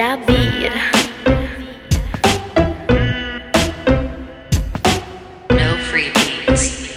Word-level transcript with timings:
David. 0.00 0.72
No 5.50 5.76
freebies. 5.90 6.89